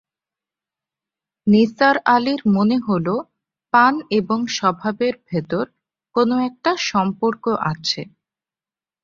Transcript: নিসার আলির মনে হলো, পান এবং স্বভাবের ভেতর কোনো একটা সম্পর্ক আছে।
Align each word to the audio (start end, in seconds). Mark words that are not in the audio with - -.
নিসার 1.47 1.95
আলির 2.07 2.41
মনে 2.55 2.77
হলো, 2.87 3.15
পান 3.73 3.93
এবং 4.19 4.39
স্বভাবের 4.57 5.13
ভেতর 5.29 5.65
কোনো 6.15 6.35
একটা 6.47 6.71
সম্পর্ক 6.89 7.43
আছে। 7.71 8.01